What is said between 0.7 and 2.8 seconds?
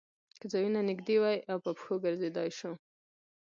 نږدې وي او په پښو ګرځېدای شو.